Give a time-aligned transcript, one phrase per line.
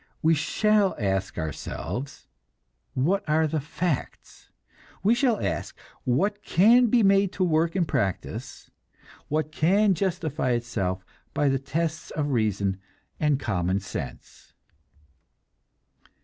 [0.23, 2.25] We shall ask ourselves,
[2.95, 4.49] what are the facts.
[5.03, 8.71] We shall ask, what can be made to work in practice,
[9.27, 12.79] what can justify itself by the tests of reason
[13.19, 14.53] and common sense.